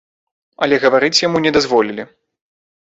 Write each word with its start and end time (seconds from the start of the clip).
Але 0.67 0.79
гаварыць 0.87 1.21
яму 1.27 1.45
не 1.45 1.55
дазволілі. 1.61 2.09